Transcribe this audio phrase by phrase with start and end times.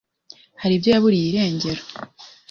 [0.61, 1.81] hari ibyo yaburiye irengero